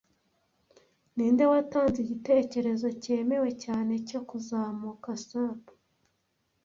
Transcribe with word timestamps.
Ninde 1.15 1.43
watanze 1.51 1.97
igitekerezo 2.01 2.87
cyemewe 3.03 3.49
cyane 3.63 3.93
cyo 4.09 4.19
kuzamuka 4.29 5.09
sap 5.29 5.61